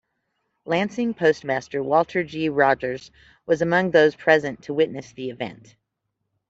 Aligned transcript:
Lansing 0.65 1.13
postmaster 1.13 1.83
Walter 1.83 2.23
G. 2.23 2.49
Rogers 2.49 3.11
was 3.45 3.61
among 3.61 3.91
those 3.91 4.15
present 4.15 4.63
to 4.63 4.73
witness 4.73 5.11
the 5.11 5.29
event. 5.29 5.75